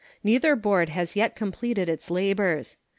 Neither 0.23 0.55
board 0.55 0.89
has 0.89 1.15
yet 1.15 1.35
completed 1.35 1.87
its 1.87 2.09
labors. 2.09 2.75